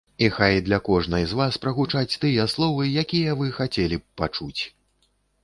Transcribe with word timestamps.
І 0.25 0.27
хай 0.35 0.61
для 0.69 0.77
кожнай 0.87 1.25
з 1.33 1.37
вас 1.39 1.59
прагучаць 1.65 2.17
тыя 2.23 2.47
словы, 2.55 2.87
якія 3.03 3.37
вы 3.43 3.53
хацелі 3.61 4.01
б 4.05 4.07
пачуць! 4.25 4.61